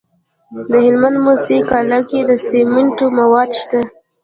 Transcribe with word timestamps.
د 0.71 0.71
هلمند 0.85 1.17
په 1.19 1.23
موسی 1.25 1.57
قلعه 1.69 1.99
کې 2.09 2.19
د 2.29 2.31
سمنټو 2.47 3.05
مواد 3.19 3.49
شته. 3.61 3.81